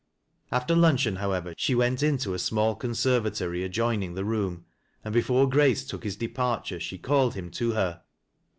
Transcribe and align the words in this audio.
After 0.51 0.75
luncheon, 0.75 1.17
however, 1.17 1.53
she 1.57 1.75
^ent 1.75 2.01
into 2.01 2.33
a 2.33 2.39
small 2.39 2.73
conservatory 2.73 3.63
adjoining 3.63 4.15
the 4.15 4.25
room, 4.25 4.65
and 5.05 5.13
before 5.13 5.47
Grace 5.47 5.85
took 5.85 6.03
his 6.03 6.15
departure, 6.15 6.79
she 6.79 6.97
called 6.97 7.35
him 7.35 7.51
to 7.51 7.73
her. 7.73 8.01